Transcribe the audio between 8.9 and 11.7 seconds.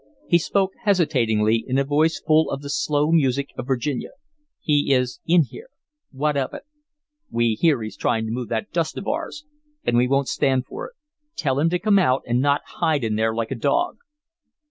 of ours and we won't stand for it. Tell him